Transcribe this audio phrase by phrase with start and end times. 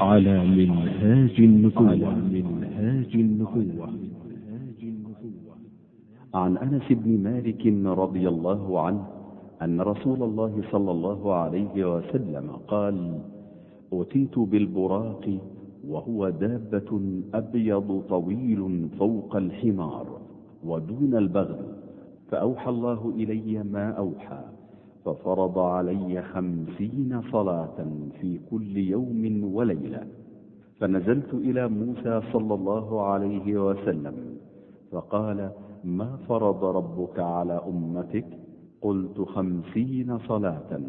[0.00, 2.14] على منهاج النبوة.
[2.14, 3.88] منهاج النبوة.
[6.34, 7.66] عن أنس بن مالك
[7.98, 9.04] رضي الله عنه
[9.62, 13.18] أن رسول الله صلى الله عليه وسلم قال
[13.92, 15.38] اتيت بالبراق
[15.88, 17.00] وهو دابة
[17.34, 20.06] أبيض طويل فوق الحمار
[20.64, 21.58] ودون البغل
[22.30, 24.44] فأوحى الله إلي ما أوحى
[25.04, 27.86] ففرض علي خمسين صلاة
[28.20, 30.06] في كل يوم وليلة.
[30.80, 34.14] فنزلت إلى موسى صلى الله عليه وسلم
[34.92, 35.50] فقال
[35.84, 38.26] ما فرض ربك على أمتك؟
[38.82, 40.80] قلت خمسين صلاة.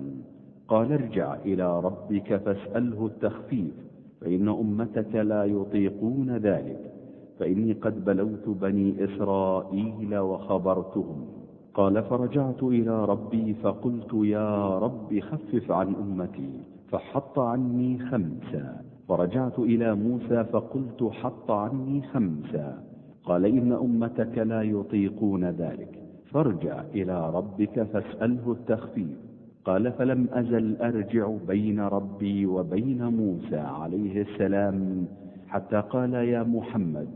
[0.68, 3.74] قال ارجع إلى ربك فاسأله التخفيف
[4.22, 6.92] فإن أمتك لا يطيقون ذلك
[7.40, 11.26] فإني قد بلوت بني إسرائيل وخبرتهم.
[11.76, 16.50] قال فرجعت إلى ربي فقلت يا رب خفف عن أمتي
[16.92, 18.82] فحط عني خمسا.
[19.08, 22.84] فرجعت إلى موسى فقلت حط عني خمسا.
[23.26, 26.04] قال إن أمتك لا يطيقون ذلك.
[26.32, 29.18] فارجع إلى ربك فاسأله التخفيف.
[29.66, 35.06] قال فلم أزل أرجع بين ربي وبين موسى عليه السلام
[35.48, 37.08] حتى قال يا محمد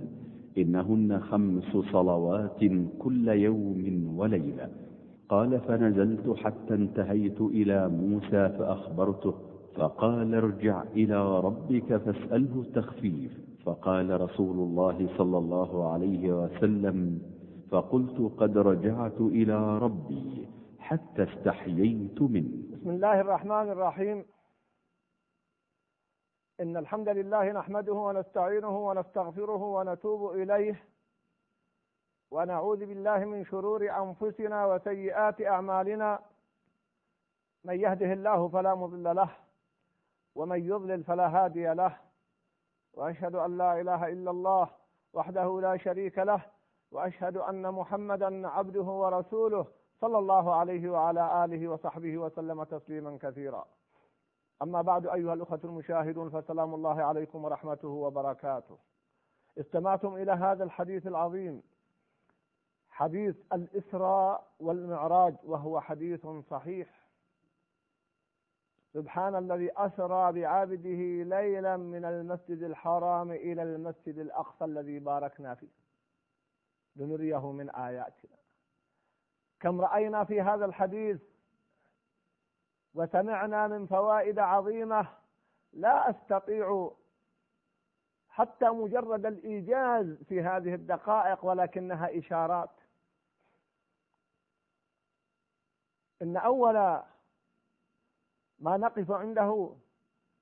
[0.62, 2.60] إنهن خمس صلوات
[3.00, 4.70] كل يوم وليلة.
[5.30, 9.34] قال فنزلت حتى انتهيت إلى موسى فأخبرته
[9.76, 13.32] فقال ارجع إلى ربك فاسأله التخفيف.
[13.66, 17.20] فقال رسول الله صلى الله عليه وسلم
[17.72, 20.48] فقلت قد رجعت إلى ربي
[20.80, 22.54] حتى استحييت منه.
[22.74, 24.24] بسم الله الرحمن الرحيم.
[26.62, 30.86] إن الحمد لله نحمده ونستعينه ونستغفره ونتوب إليه
[32.32, 36.20] ونعوذ بالله من شرور أنفسنا وسيئات أعمالنا
[37.64, 39.30] من يهده الله فلا مضل له
[40.36, 41.98] ومن يضلل فلا هادي له
[42.94, 44.70] وأشهد أن لا إله إلا الله
[45.14, 46.42] وحده لا شريك له
[46.92, 49.66] وأشهد أن محمدا عبده ورسوله
[50.02, 53.66] صلى الله عليه وعلى آله وصحبه وسلم تسليما كثيرا
[54.62, 58.78] أما بعد أيها الأخوة المشاهدون فسلام الله عليكم ورحمته وبركاته.
[59.58, 61.64] استمعتم إلى هذا الحديث العظيم
[62.90, 67.00] حديث الإسراء والمعراج وهو حديث صحيح.
[68.94, 75.80] سبحان الذي أسرى بعبده ليلا من المسجد الحرام إلى المسجد الأقصى الذي باركنا فيه.
[76.96, 78.38] لنريه من آياتنا.
[79.60, 81.22] كم رأينا في هذا الحديث؟
[82.94, 85.08] وسمعنا من فوائد عظيمة
[85.74, 86.92] لا أستطيع
[88.30, 92.70] حتى مجرد الإيجاز في هذه الدقائق ولكنها إشارات.
[96.22, 96.74] إن أول
[98.60, 99.76] ما نقف عنده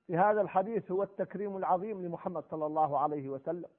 [0.06, 3.70] في هذا الحديث هو التكريم العظيم لمحمد صلى الله عليه وسلم.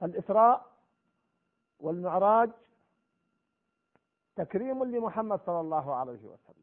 [0.00, 0.72] فالإسراء
[1.80, 2.50] والمعراج
[4.36, 6.61] تكريم لمحمد صلى الله عليه وسلم.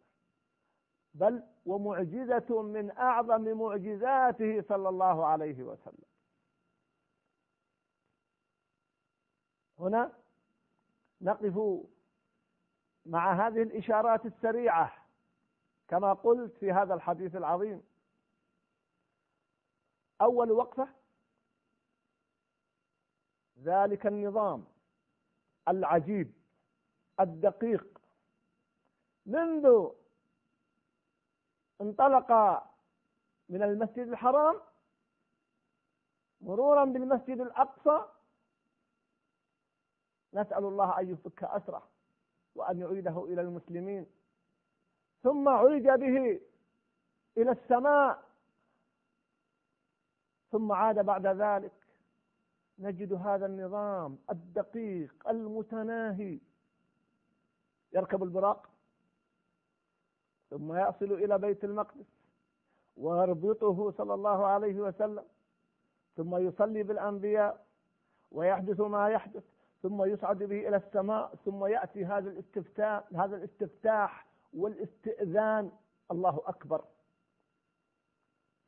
[1.19, 6.09] بل ومعجزة من أعظم معجزاته صلى الله عليه وسلم.
[9.79, 10.13] هنا
[11.21, 11.85] نقف
[13.05, 14.93] مع هذه الإشارات السريعة
[15.87, 17.83] كما قلت في هذا الحديث العظيم.
[20.21, 20.89] أول وقفة
[23.59, 24.65] ذلك النظام
[25.67, 26.33] العجيب
[27.19, 28.01] الدقيق.
[29.25, 29.89] منذ
[31.81, 32.31] انطلق
[33.49, 34.61] من المسجد الحرام
[36.41, 38.05] مرورا بالمسجد الأقصى.
[40.33, 41.89] نسأل الله أن يفك أسره
[42.55, 44.07] وأن يعيده إلى المسلمين.
[45.23, 46.41] ثم عرج به
[47.37, 48.23] إلى السماء.
[50.51, 51.73] ثم عاد بعد ذلك.
[52.79, 56.39] نجد هذا النظام الدقيق المتناهي.
[57.93, 58.69] يركب البراق.
[60.49, 62.05] ثم يصل إلى بيت المقدس
[62.97, 65.25] ويربطه صلى الله عليه وسلم.
[66.15, 67.65] ثم يصلي بالأنبياء
[68.31, 69.43] ويحدث ما يحدث.
[69.81, 71.35] ثم يصعد به إلى السماء.
[71.35, 75.71] ثم يأتي هذا الاستفتاح هذا الاستفتاح والاستئذان.
[76.11, 76.85] الله أكبر.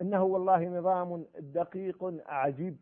[0.02, 2.78] إنه والله نظام دقيق عجيب.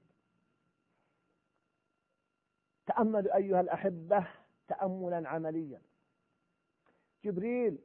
[2.85, 4.27] تأملوا أيها الأحبة
[4.68, 5.81] تأملا عمليا.
[7.25, 7.77] جبريل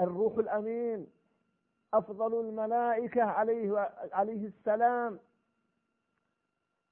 [0.00, 1.06] الروح الأمين
[1.94, 3.78] أفضل الملائكة عليه
[4.12, 5.20] عليه السلام.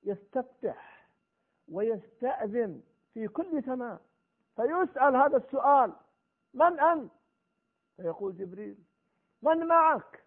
[0.02, 1.08] يستفتح
[1.68, 2.82] ويستأذن
[3.14, 4.00] في كل سماء.
[4.56, 5.92] فيسأل هذا السؤال
[6.54, 7.12] من أنت؟
[7.96, 8.78] فيقول جبريل
[9.42, 10.24] من معك؟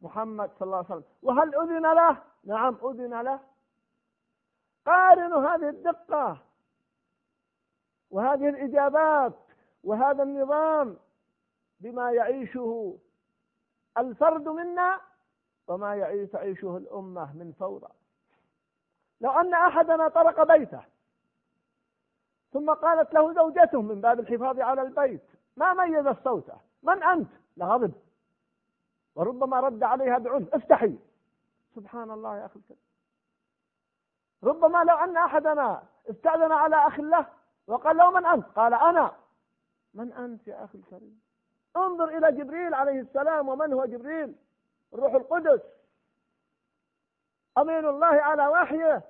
[0.00, 3.40] محمد صلى الله عليه وسلم وهل أذن له؟ نعم أذن له.
[4.86, 6.42] قارنوا هذه الدقة
[8.10, 9.38] وهذه الإجابات
[9.84, 10.96] وهذا النظام.
[11.80, 12.98] بما يعيشه
[13.98, 15.00] الفرد منا
[15.68, 17.92] وما تعيشه الأمة من فوضى.
[19.20, 20.82] لو أن أحدنا طرق بيته
[22.52, 25.22] ثم قالت له زوجته من باب الحفاظ على البيت
[25.56, 27.92] ما ميز صوته؟ من أنت؟ لغضب
[29.14, 30.54] وربما رد عليها بعنف.
[30.54, 30.98] افتحي.
[31.74, 32.82] سبحان الله يا أخي الكريم.
[34.42, 37.26] ربما لو أن أحدنا استأذن على أخ له
[37.66, 39.16] وقال له من أنت؟ قال أنا.
[39.94, 41.20] من أنت يا أخي الكريم؟
[41.76, 44.34] انظر إلى جبريل عليه السلام ومن هو جبريل؟
[44.94, 45.60] الروح القدس.
[47.58, 49.02] أمين الله على وحيه.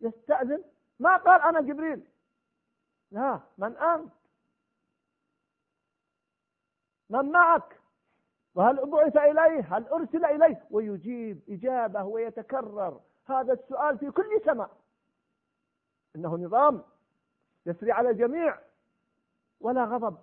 [0.00, 0.64] يستأذن.
[1.00, 2.08] ما قال أنا جبريل؟
[3.10, 4.12] لا من أنت؟
[7.10, 7.80] من معك؟
[8.54, 13.00] وهل بعث إليه؟ هل أرسل إليه؟ ويجيب إجابة ويتكرر.
[13.26, 14.70] هذا السؤال في كل سماء.
[16.16, 16.82] إنه نظام
[17.66, 18.58] يسري على الجميع.
[19.60, 20.18] ولا غضب.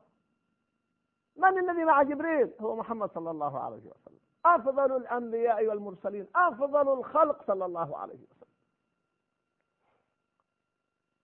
[1.35, 4.19] من الذي مع جبريل؟ هو محمد صلى الله عليه وسلم.
[4.45, 8.49] أفضل الأنبياء والمرسلين أفضل الخلق صلى الله عليه وسلم.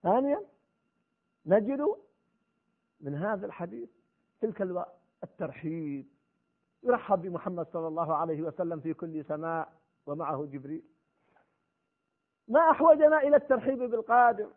[0.04, 0.46] ثانيا
[1.46, 1.96] نجد
[3.00, 3.90] من هذا الحديث
[4.42, 4.86] تلك
[5.24, 6.08] الترحيب.
[6.84, 9.74] يرحب بمحمد صلى الله عليه وسلم في كل سماء
[10.06, 10.84] ومعه جبريل.
[12.48, 14.52] ما أحوجنا إلى الترحيب بالقادم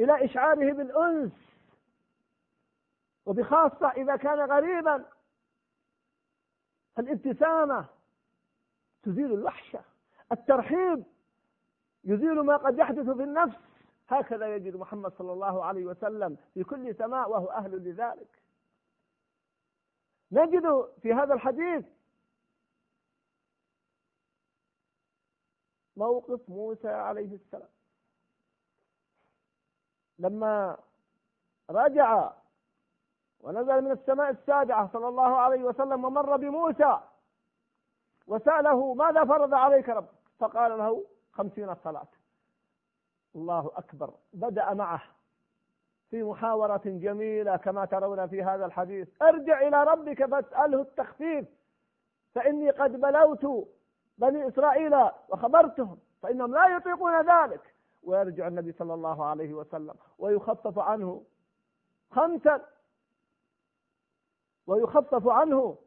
[0.00, 1.47] إلى إشعاره بالأنس.
[3.28, 5.04] وبخاصة إذا كان غريبا
[6.98, 7.86] الابتسامة
[9.02, 9.80] تزيل الوحشة
[10.32, 11.04] الترحيب
[12.04, 13.58] يزيل ما قد يحدث في النفس.
[14.08, 18.42] هكذا يجد محمد صلى الله عليه وسلم في كل سماء وهو أهل لذلك.
[20.32, 21.84] نجد في هذا الحديث
[25.96, 27.70] موقف موسى عليه السلام.
[30.18, 30.78] لما
[31.70, 32.32] رجع
[33.40, 36.98] ونزل من السماء السابعة صلى الله عليه وسلم ومر بموسى
[38.26, 40.06] وسأله ماذا فرض عليك رب
[40.38, 42.08] فقال له خمسين صلاة.
[43.36, 44.10] الله أكبر.
[44.32, 45.02] بدأ معه
[46.10, 49.08] في محاورة جميلة كما ترون في هذا الحديث.
[49.22, 51.48] ارجع إلى ربك فاسأله التخفيف
[52.34, 53.68] فإني قد بلوت
[54.18, 54.94] بني إسرائيل
[55.28, 57.74] وخبرتهم فإنهم لا يطيقون ذلك.
[58.02, 61.22] ويرجع النبي صلى الله عليه وسلم ويخفف عنه
[62.10, 62.60] خمسا.
[64.68, 65.78] ويخفف عنه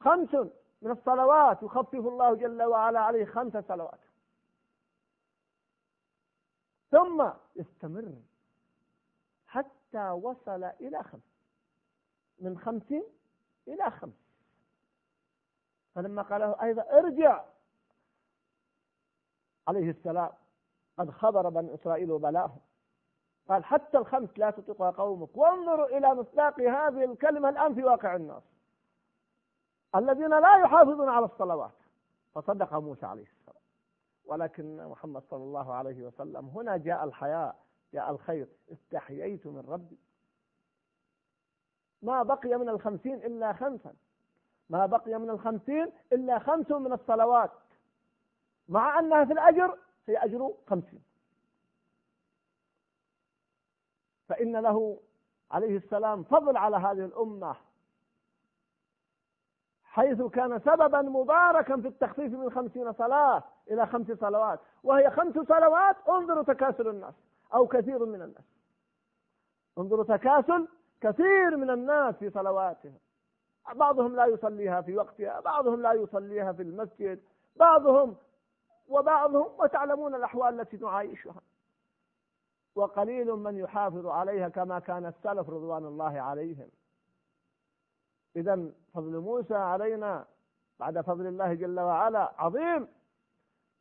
[0.00, 0.34] خمس
[0.82, 1.62] من الصلوات.
[1.62, 4.00] يخفف الله جل وعلا عليه خمس صلوات.
[6.90, 8.12] ثم يستمر
[9.46, 11.34] حتى وصل إلى خمس.
[12.38, 12.92] من خمس
[13.68, 14.24] إلى خمس.
[15.94, 17.44] فلما قال له أيضا ارجع.
[19.68, 20.32] عليه السلام.
[20.98, 22.60] قد خبر بني إسرائيل وبلاهم
[23.48, 25.36] قال حتى الخمس لا تطيقها قومك.
[25.36, 28.42] وانظروا إلى مصداق هذه الكلمة الآن في واقع الناس.
[29.96, 31.72] الذين لا يحافظون على الصلوات.
[32.34, 33.62] فصدق موسى عليه السلام.
[34.24, 37.56] ولكن محمد صلى الله عليه وسلم هنا جاء الحياء
[37.92, 38.48] جاء الخير.
[38.72, 39.98] استحييت من ربي.
[42.02, 43.94] ما بقي من الخمسين إلا خمسا.
[44.70, 47.50] ما بقي من الخمسين إلا خمس من الصلوات.
[48.68, 51.02] مع أنها في الأجر هي أجر خمسين.
[54.28, 54.98] فإن له
[55.50, 57.56] عليه السلام فضل على هذه الأمة
[59.84, 65.96] حيث كان سببا مباركا في التخفيف من خمسين صلاة إلى خمس صلوات وهي خمس صلوات
[66.08, 67.14] انظروا تكاسل الناس
[67.54, 68.44] أو كثير من الناس.
[69.78, 70.68] انظروا تكاسل
[71.00, 72.98] كثير من الناس في صلواتهم.
[73.74, 77.20] بعضهم لا يصليها في وقتها بعضهم لا يصليها في المسجد
[77.56, 78.16] بعضهم
[78.88, 81.40] وبعضهم وتعلمون الأحوال التي نعايشها.
[82.74, 86.68] وقليل من يحافظ عليها كما كان السلف رضوان الله عليهم.
[88.36, 90.26] إذا فضل موسى علينا
[90.78, 92.88] بعد فضل الله جل وعلا عظيم.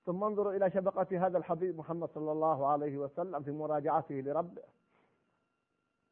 [0.05, 4.63] ثم انظروا إلى شفقة هذا الحبيب محمد صلى الله عليه وسلم في مراجعته لربه.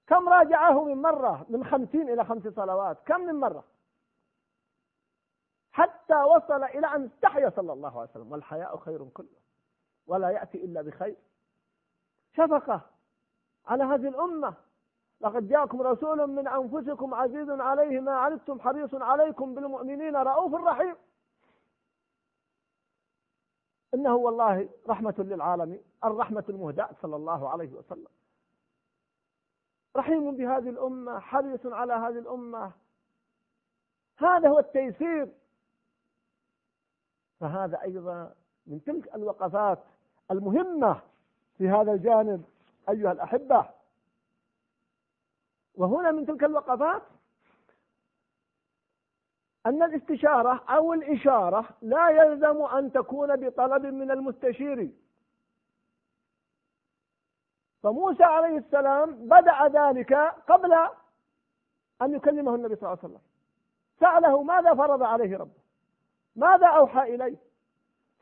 [0.08, 2.98] كم راجعه من مرة؟ من خمسين إلى خمس صلوات.
[3.06, 3.64] كم من مرة؟
[5.72, 8.32] حتى وصل إلى أن استحيا صلى الله عليه وسلم.
[8.32, 9.38] والحياء خير كله.
[10.08, 11.16] ولا يأتي إلا بخير.
[12.38, 12.82] شفقة
[13.66, 14.54] على هذه الأمة.
[15.22, 20.96] لقد جاءكم رسول من أنفسكم عزيز عليه ما عنتم حريص عليكم بالمؤمنين رؤوف رحيم.
[23.94, 28.08] إنه والله رحمة للعالمين الرحمة المهداة صلى الله عليه وسلم.
[29.96, 32.72] رحيم بهذه الأمة حريص على هذه الأمة.
[34.18, 35.34] هذا هو التيسير.
[37.40, 38.36] فهذا أيضا
[38.68, 39.84] من تلك الوقفات
[40.32, 41.02] المهمة
[41.62, 42.44] في هذا الجانب
[42.89, 43.70] أيها الأحبة.
[45.75, 47.01] وهنا من تلك الوقفات
[49.65, 54.89] أن الاستشارة أو الإشارة لا يلزم أن تكون بطلب من المستشير.
[57.84, 60.13] فموسى عليه السلام بدأ ذلك
[60.48, 60.74] قبل
[62.01, 63.22] أن يكلمه النبي صلى الله عليه وسلم.
[64.00, 65.62] سأله ماذا فرض عليه ربه؟
[66.36, 67.38] ماذا أوحى إليه؟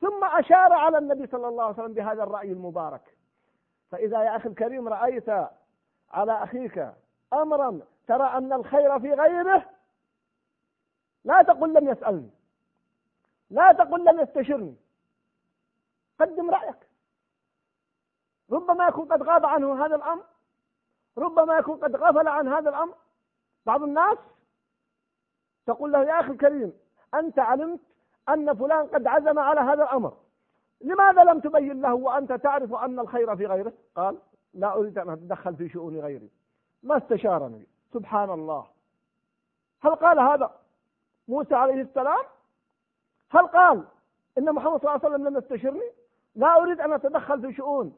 [0.02, 3.19] ثم أشار على النبي صلى الله عليه وسلم بهذا الرأي المبارك.
[3.92, 5.30] فإذا يا أخي الكريم رأيت
[6.12, 6.94] على أخيك
[7.34, 9.70] أمرا ترى أن الخير في غيره
[11.24, 12.30] لا تقل لم يسألني
[13.50, 14.76] لا تقل لم يستشرني
[16.20, 16.90] قدم رأيك.
[18.52, 20.24] ربما يكون قد غاب عنه هذا الأمر
[21.18, 22.96] ربما يكون قد غفل عن هذا الأمر.
[23.66, 24.18] بعض الناس
[25.66, 26.74] تقول له يا أخي الكريم
[27.14, 27.80] أنت علمت
[28.30, 30.18] أن فلان قد عزم على هذا الأمر.
[30.82, 34.18] لماذا لم تبين له وأنت تعرف أن الخير في غيره؟ قال
[34.54, 36.30] لا أريد أن أتدخل في شؤون غيري.
[36.84, 38.68] ما استشارني؟ سبحان الله.
[39.82, 40.56] هل قال هذا
[41.28, 42.26] موسى عليه السلام؟
[43.32, 43.86] هل قال
[44.38, 45.92] إن محمد صلى الله عليه وسلم لم يستشرني؟
[46.36, 47.98] لا أريد أن أتدخل في شؤون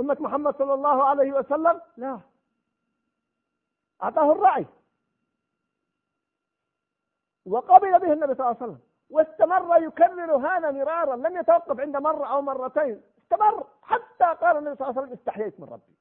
[0.00, 2.20] أمة محمد صلى الله عليه وسلم؟ لا.
[4.02, 4.66] أعطاه الرأي.
[7.46, 8.80] وقبل به النبي صلى الله عليه وسلم.
[9.12, 13.02] واستمر يكرر هذا مرارا لم يتوقف عند مرة أو مرتين.
[13.18, 15.96] استمر حتى قال النبي صلى الله عليه وسلم استحييت من ربي.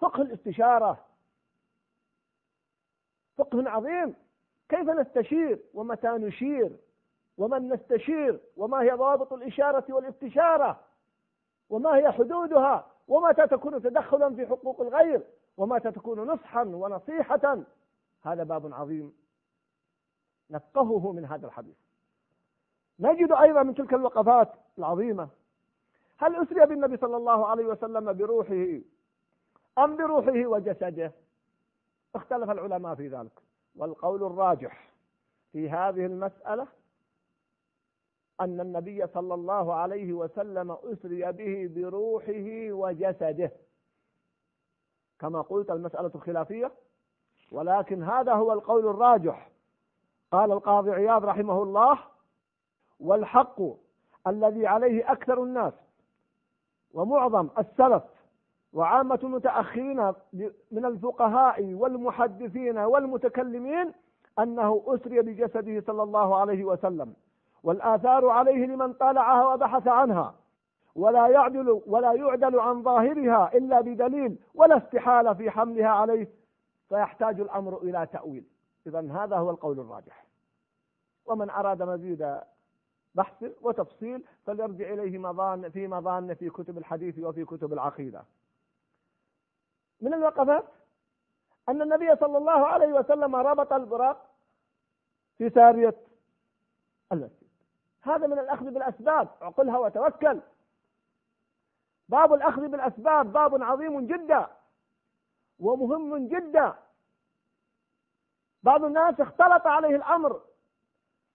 [0.00, 1.04] فقه الاستشارة.
[3.36, 4.14] فقه عظيم.
[4.68, 6.76] كيف نستشير؟ ومتى نشير؟
[7.38, 10.80] ومن نستشير؟ وما هي ضوابط الإشارة والاستشارة؟
[11.70, 15.22] وما هي حدودها؟ ومتى تكون تدخلا في حقوق الغير؟
[15.56, 17.58] ومتى تكون نصحا ونصيحة؟
[18.22, 19.21] هذا باب عظيم.
[20.50, 21.76] نفقهه من هذا الحديث.
[23.00, 25.28] نجد أيضا من تلك الوقفات العظيمة
[26.18, 28.80] هل أسري بالنبي صلى الله عليه وسلم بروحه
[29.78, 31.12] أم بروحه وجسده؟
[32.14, 33.42] اختلف العلماء في ذلك.
[33.76, 34.92] والقول الراجح
[35.52, 36.66] في هذه المسألة
[38.40, 43.52] أن النبي صلى الله عليه وسلم أسري به بروحه وجسده.
[45.18, 46.72] كما قلت المسألة خلافية
[47.52, 49.51] ولكن هذا هو القول الراجح.
[50.32, 51.98] قال القاضي عياض رحمه الله
[53.00, 53.62] والحق
[54.26, 55.72] الذي عليه أكثر الناس
[56.94, 58.02] ومعظم السلف
[58.72, 60.12] وعامة المتأخرين
[60.72, 63.92] من الفقهاء والمحدثين والمتكلمين
[64.38, 67.14] أنه أسري بجسده صلى الله عليه وسلم
[67.62, 70.34] والآثار عليه لمن طالعها وبحث عنها
[70.96, 76.28] ولا يعدل ولا يعدل عن ظاهرها إلا بدليل ولا استحالة في حملها عليه
[76.88, 78.44] فيحتاج الأمر إلى تأويل.
[78.86, 80.24] إذا هذا هو القول الراجح.
[81.26, 82.40] ومن أراد مزيد
[83.14, 88.24] بحث وتفصيل فليرجع إليه مظان في مظان في كتب الحديث وفي كتب العقيدة.
[90.00, 90.64] من الوقفات
[91.68, 94.30] أن النبي صلى الله عليه وسلم ربط البراق
[95.38, 95.94] في سارية
[97.12, 97.48] المسجد.
[98.02, 99.28] هذا من الأخذ بالأسباب.
[99.40, 100.40] عقلها وتوكل.
[102.08, 104.46] باب الأخذ بالأسباب باب عظيم جدا
[105.58, 106.74] ومهم جدا.
[108.62, 110.40] بعض الناس اختلط عليه الأمر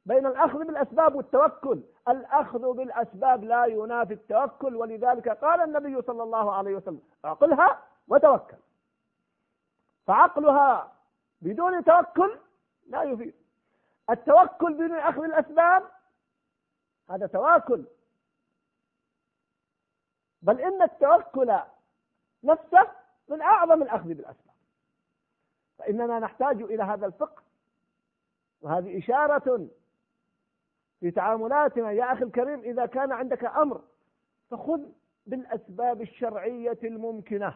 [0.06, 1.84] بين الأخذ بالأسباب والتوكل.
[2.08, 8.58] الأخذ بالأسباب لا ينافي التوكل ولذلك قال النبي صلى الله عليه وسلم أعقلها وتوكل.
[10.08, 10.94] فعقلها
[11.42, 12.40] بدون توكل
[12.88, 13.34] لا يفيد.
[14.10, 15.84] التوكل بدون أخذ الأسباب
[17.10, 17.86] هذا تواكل.
[20.42, 21.60] بل إن التوكل
[22.44, 22.88] نفسه
[23.28, 24.47] من أعظم الأخذ بالأسباب.
[25.88, 27.44] فإننا نحتاج إلى هذا الفقه.
[28.62, 29.68] وهذه إشارة
[31.00, 31.92] في تعاملاتنا.
[31.92, 33.82] يا أخي الكريم إذا كان عندك أمر
[34.50, 34.82] فخذ
[35.26, 37.56] بالأسباب الشرعية الممكنة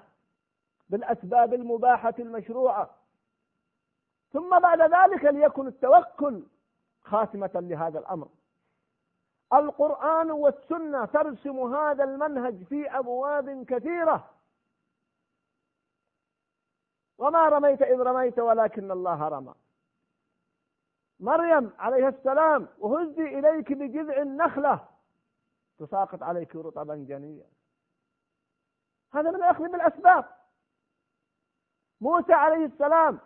[0.90, 2.90] بالأسباب المباحة المشروعة.
[4.34, 6.44] ثم بعد ذلك ليكن التوكل
[7.02, 8.28] خاتمة لهذا الأمر.
[9.54, 14.30] القرآن والسنة ترسم هذا المنهج في أبواب كثيرة.
[17.22, 19.54] وما رميت إذ رميت ولكن الله رمى.
[21.20, 24.80] مريم عليه السلام وهزي إليك بجذع النخلة.
[25.80, 27.46] تساقط عليك رطبا جنيا.
[29.14, 30.26] هذا من الأخذ بالأسباب.
[32.02, 33.20] موسى عليه السلام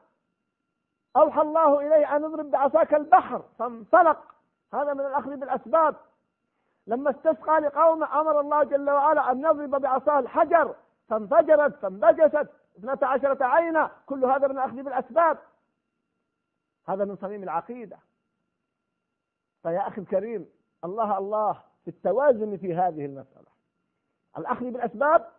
[1.15, 3.43] أوحى الله إليه أن أضرب بعصاك البحر.
[3.59, 4.35] فانطلق.
[4.73, 5.95] هذا من الأخذ بالأسباب.
[6.87, 10.75] لما استسقى لقومه أمر الله جل وعلا أن يضرب بعصاه الحجر.
[11.09, 12.64] فانفجرت فانبجست.
[12.77, 15.37] اثنتا عشرة عينا كل هذا من الأخذ بالأسباب.
[16.87, 17.97] هذا من صميم العقيدة.
[19.63, 20.49] فيا أخي الكريم
[20.83, 23.47] الله الله في التوازن في هذه المسألة.
[24.37, 25.31] الأخذ بالأسباب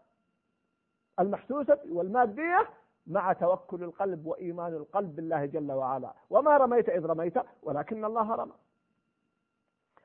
[1.20, 2.68] المحسوسة والمادية
[3.06, 6.14] مع توكل القلب وإيمان القلب بالله جل وعلا.
[6.30, 8.54] وما رميت إذ رميت ولكن الله رمى.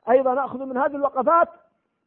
[0.10, 1.50] أيضا نأخذ من هذه الوقفات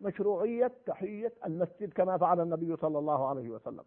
[0.01, 3.85] مشروعية تحية المسجد كما فعل النبي صلى الله عليه وسلم.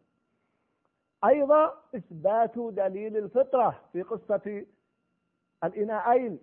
[1.24, 4.66] أيضا إثبات دليل الفطرة في قصة
[5.64, 6.40] الإناءين.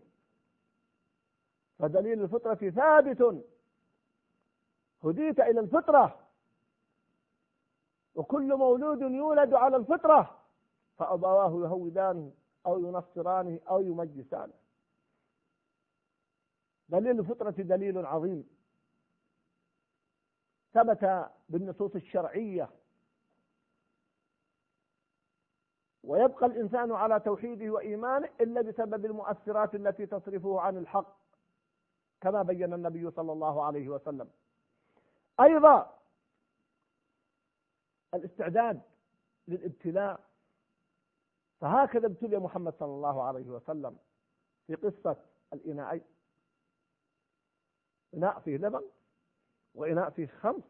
[1.78, 3.44] فدليل الفطرة ثابت.
[5.04, 6.20] هديت إلى الفطرة.
[8.14, 10.40] وكل مولود يولد على الفطرة.
[10.98, 12.32] فأبواه يهودانه
[12.66, 14.52] أو ينصرانه أو يمجسانه
[16.88, 18.48] دليل الفطرة دليل عظيم.
[20.72, 22.70] ثبت بالنصوص الشرعية.
[26.06, 31.16] ويبقى الإنسان على توحيده وإيمانه إلا بسبب المؤثرات التي تصرفه عن الحق
[32.20, 34.30] كما بين النبي صلى الله عليه وسلم.
[35.40, 35.98] أيضا
[38.14, 38.82] الاستعداد
[39.48, 40.20] للابتلاء
[41.60, 43.96] فهكذا ابتلي محمد صلى الله عليه وسلم
[44.66, 45.16] في قصة
[45.52, 46.04] الإناءين
[48.14, 48.84] إناء فيه لبن
[49.74, 50.62] وإناء فيه خمر.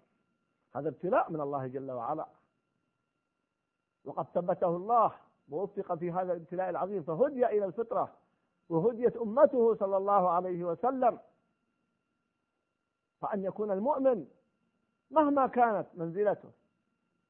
[0.75, 2.27] هذا ابتلاء من الله جل وعلا.
[4.05, 8.17] وقد ثبته الله ووفق في هذا الابتلاء العظيم فهدي إلى الفطرة
[8.69, 11.19] وهديت أمته صلى الله عليه وسلم.
[13.21, 14.27] فأن يكون المؤمن
[15.11, 16.51] مهما كانت منزلته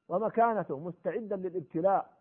[0.07, 2.13] ومكانته مستعدا للابتلاء.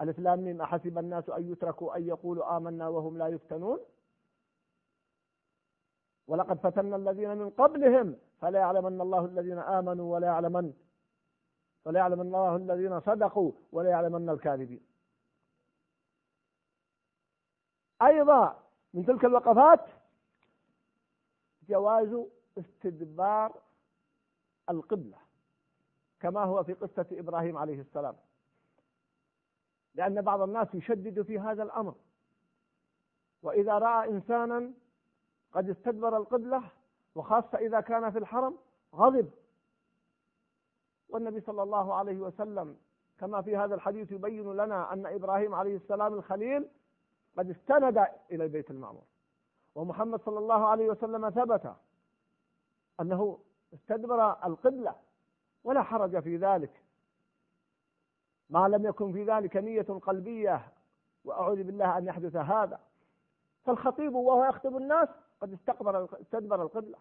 [0.00, 3.80] ألف لام أحسب الناس أن يتركوا أن يقولوا آمنا وهم لا يفتنون.
[6.28, 10.72] ولقد فتنا الذين من قبلهم فلا يعلمن الله الذين آمنوا ولا يعلمن
[11.84, 14.86] ولا يعلمن الله الذين صدقوا ولا يعلمن الكاذبين.
[18.02, 18.62] أيضا
[18.94, 19.86] من تلك الوقفات
[21.68, 22.26] جواز
[22.58, 23.60] استدبار
[24.70, 25.18] القبلة
[26.20, 28.16] كما هو في قصة إبراهيم عليه السلام.
[29.94, 31.94] لأن بعض الناس يشدد في هذا الأمر.
[33.42, 34.72] وإذا رأى إنسانا
[35.52, 36.62] قد استدبر القبلة
[37.14, 38.58] وخاصة إذا كان في الحرم
[38.94, 39.30] غضب.
[41.08, 42.76] والنبي صلى الله عليه وسلم
[43.18, 46.68] كما في هذا الحديث يبين لنا أن إبراهيم عليه السلام الخليل
[47.38, 47.98] قد استند
[48.30, 49.04] إلى البيت المعمور.
[49.74, 51.74] ومحمد صلى الله عليه وسلم ثبت
[53.00, 53.38] أنه
[53.74, 54.94] استدبر القبلة
[55.64, 56.82] ولا حرج في ذلك.
[58.50, 60.68] ما لم يكن في ذلك نية قلبية
[61.24, 62.80] وأعوذ بالله أن يحدث هذا.
[63.64, 65.08] فالخطيب وهو يخطب الناس
[65.40, 66.98] قد استقبل استدبر القبلة.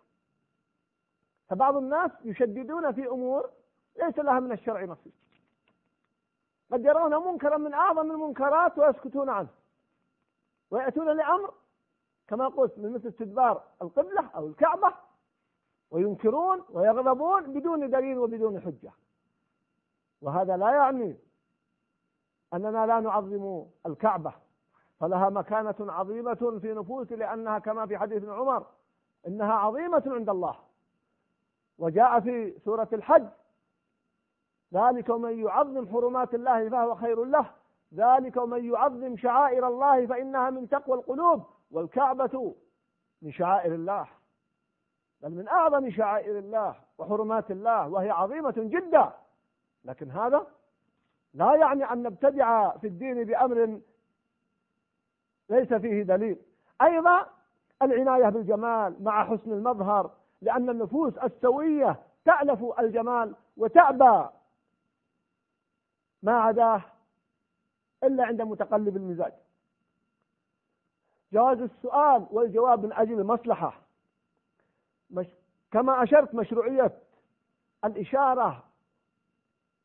[1.50, 3.50] فبعض الناس يشددون في أمور
[3.98, 5.14] ليس لها من الشرع نصيب.
[6.72, 9.50] قد يرون منكرا من أعظم المنكرات ويسكتون عنه.
[10.72, 11.54] ويأتون لأمر
[12.28, 14.94] كما قلت من مثل استدبار القبلة أو الكعبة
[15.92, 18.92] وينكرون ويغضبون بدون دليل وبدون حجة.
[20.22, 21.18] وهذا لا يعني
[22.54, 24.34] أننا لا نعظم الكعبة
[25.00, 28.66] فلها مكانة عظيمة في نفوس لأنها كما في حديث عمر
[29.28, 30.56] إنها عظيمة عند الله.
[31.78, 33.28] وجاء في سورة الحج
[34.74, 37.46] ذلك ومن يعظم حرمات الله فهو خير له.
[37.94, 42.56] ذلك ومن يعظم شعائر الله فإنها من تقوى القلوب والكعبة
[43.22, 44.08] من شعائر الله.
[45.22, 49.12] بل من أعظم شعائر الله وحرمات الله وهي عظيمة جدا.
[49.86, 50.48] لكن هذا
[51.34, 53.80] لا يعني أن نبتدع في الدين بأمر
[55.50, 56.38] ليس فيه دليل.
[56.82, 57.28] أيضا
[57.82, 64.30] العناية بالجمال مع حسن المظهر لأن النفوس السوية تألف الجمال وتأبى
[66.24, 66.82] ما عداه
[68.04, 69.34] إلا عند متقلب المزاج.
[71.34, 73.82] جواز السؤال والجواب من أجل المصلحة
[75.12, 75.28] مش
[75.72, 76.92] كما أشرت مشروعية
[77.86, 78.64] الإشارة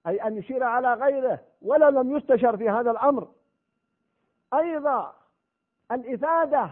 [0.06, 3.28] أي أن يشير على غيره ولا لم يستشر في هذا الأمر.
[4.54, 5.14] أيضا
[5.92, 6.70] الإفادة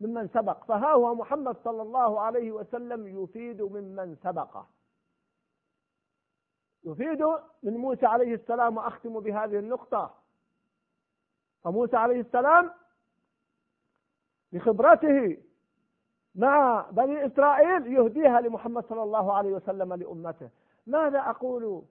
[0.00, 4.66] ممن سبق فها هو محمد صلى الله عليه وسلم يفيد ممن سبقه
[6.84, 7.22] يفيد
[7.62, 10.14] من موسى عليه السلام وأختم بهذه النقطة.
[11.64, 12.70] فموسى عليه السلام
[14.52, 15.38] بخبرته
[16.34, 20.50] مع بني إسرائيل يهديها لمحمد صلى الله عليه وسلم لأمته.
[20.86, 21.82] ماذا أقول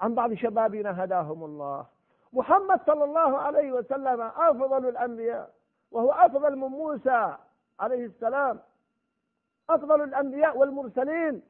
[0.00, 1.86] عن بعض شبابنا هداهم الله؟
[2.32, 5.54] محمد صلى الله عليه وسلم أفضل الأنبياء
[5.90, 7.36] وهو أفضل من موسى
[7.80, 8.60] عليه السلام.
[9.70, 11.42] أفضل الأنبياء والمرسلين.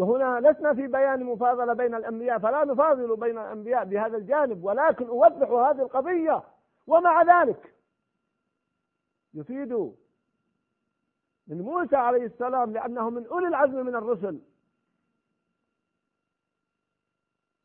[0.00, 5.50] وهنا لسنا في بيان مفاضلة بين الأنبياء فلا نفاضل بين الأنبياء بهذا الجانب ولكن أوضح
[5.50, 6.42] هذه القضية
[6.86, 7.74] ومع ذلك
[9.34, 9.72] يفيد
[11.46, 14.40] من موسى عليه السلام لأنه من أولي العزم من الرسل.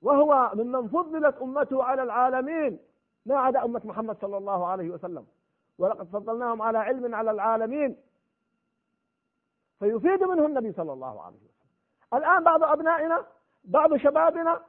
[0.02, 2.80] وهو ممن فضلت أمته على العالمين.
[3.26, 5.26] ما عدا أمة محمد صلى الله عليه وسلم.
[5.78, 7.98] ولقد فضلناهم على علم على العالمين.
[9.80, 11.55] فيفيد منه النبي صلى الله عليه وسلم.
[12.18, 13.26] الآن بعض أبنائنا
[13.64, 14.62] بعض شبابنا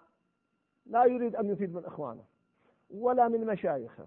[0.86, 2.24] لا يريد أن يفيد من إخوانه
[2.90, 4.06] ولا من مشايخه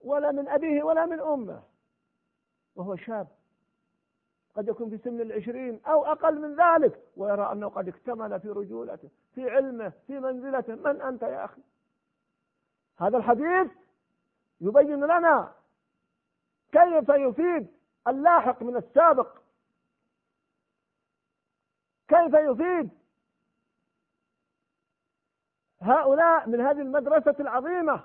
[0.00, 1.62] ولا من أبيه ولا من أمه.
[2.76, 3.28] وهو شاب.
[4.56, 9.08] قد يكون في سن العشرين أو أقل من ذلك ويرى أنه قد اكتمل في رجولته
[9.34, 10.74] في علمه في منزلته.
[10.74, 11.62] من أنت يا أخي؟
[12.96, 13.70] هذا الحديث
[14.60, 15.52] يبين لنا
[16.72, 17.66] كيف يفيد
[18.08, 19.39] اللاحق من السابق
[22.10, 22.90] كيف يفيد؟
[25.80, 28.04] هؤلاء من هذه المدرسة العظيمة.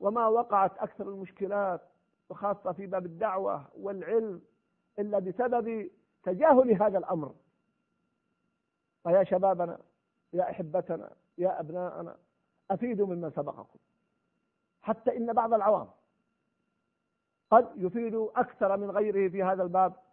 [0.00, 1.80] وما وقعت أكثر المشكلات
[2.28, 4.42] وخاصة في باب الدعوة والعلم
[4.98, 5.90] إلا بسبب
[6.22, 7.34] تجاهل هذا الأمر.
[9.02, 9.78] فيا شبابنا
[10.32, 12.16] يا أحبتنا يا أبناءنا
[12.70, 13.78] أفيدوا ممن سبقكم.
[14.82, 15.88] حتى إن بعض العوام
[17.50, 20.07] قد يفيد أكثر من غيره في هذا الباب.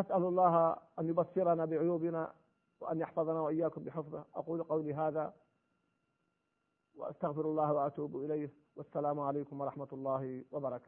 [0.00, 2.32] أسأل الله أن يبصرنا بعيوبنا
[2.80, 4.24] وأن يحفظنا وإياكم بحفظه.
[4.34, 5.34] أقول قولي هذا
[6.94, 8.52] وأستغفر الله وأتوب إليه.
[8.76, 10.86] والسلام عليكم ورحمة الله وبركاته.